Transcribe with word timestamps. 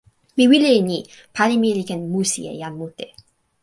mi 0.37 0.43
wile 0.49 0.69
e 0.77 0.81
ni: 0.89 0.99
pali 1.35 1.55
mi 1.61 1.69
li 1.77 1.83
ken 1.89 2.01
musi 2.11 2.39
e 2.51 2.53
jan 2.59 2.73
mute. 2.79 3.07